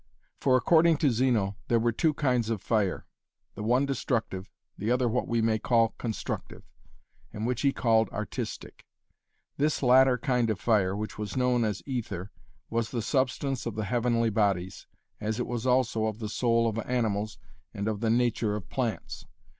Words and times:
For 0.39 0.57
according 0.57 0.97
to 0.97 1.11
Zeno, 1.11 1.57
there 1.67 1.77
were 1.79 1.91
two 1.91 2.15
kinds 2.15 2.49
of 2.49 2.59
fire, 2.59 3.05
the 3.53 3.61
one 3.61 3.85
destructive, 3.85 4.49
the 4.75 4.89
other 4.89 5.07
what 5.07 5.27
we 5.27 5.43
may 5.43 5.59
call 5.59 5.89
'constructive,' 5.89 6.67
and 7.31 7.45
which 7.45 7.61
he 7.61 7.71
called 7.71 8.09
'artistic'. 8.09 8.83
This 9.57 9.83
latter 9.83 10.17
kind 10.17 10.49
of 10.49 10.59
fire, 10.59 10.95
which 10.95 11.19
was 11.19 11.37
known 11.37 11.63
as 11.63 11.83
aether, 11.85 12.31
was 12.67 12.89
the 12.89 13.03
substance 13.03 13.67
of 13.67 13.75
the 13.75 13.85
heavenly 13.85 14.31
bodies, 14.31 14.87
as 15.19 15.39
it 15.39 15.45
was 15.45 15.67
also 15.67 16.07
of 16.07 16.17
the 16.17 16.29
soul 16.29 16.67
of 16.67 16.79
animals 16.79 17.37
and 17.71 17.87
of 17.87 17.99
the 17.99 18.09
'nature' 18.09 18.55
of 18.55 18.67
plants. 18.69 19.27